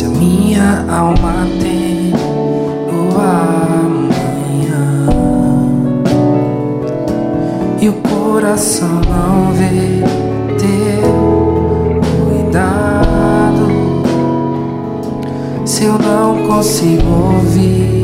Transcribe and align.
Se 0.00 0.06
a 0.06 0.08
minha 0.08 0.86
alma 0.88 1.46
tem 1.60 2.10
o 2.88 3.20
amanhã 3.20 4.80
E 7.78 7.86
o 7.90 7.92
coração 7.92 9.02
não 9.10 9.52
vê 9.52 10.02
teu 10.58 12.00
cuidado 12.24 13.68
Se 15.66 15.84
eu 15.84 15.98
não 15.98 16.46
consigo 16.46 17.34
ouvir 17.34 17.99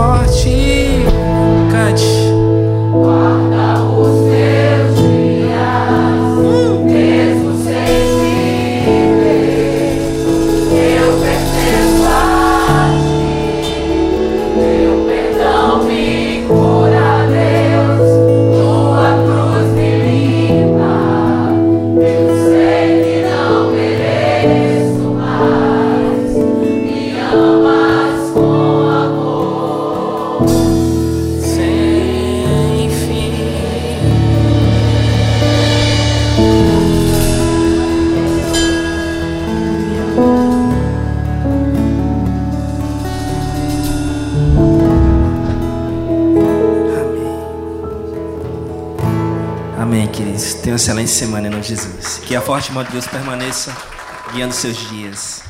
forte. 0.00 0.79
Amém, 49.80 50.06
queridos. 50.08 50.52
Tenha 50.52 50.74
uma 50.74 50.76
excelente 50.76 51.10
semana 51.10 51.46
em 51.46 51.50
nome 51.50 51.62
de 51.62 51.70
Jesus. 51.70 52.18
Que 52.18 52.36
a 52.36 52.42
forte 52.42 52.70
mão 52.70 52.84
de 52.84 52.92
Deus 52.92 53.06
permaneça 53.06 53.74
guiando 54.30 54.52
seus 54.52 54.76
dias. 54.76 55.49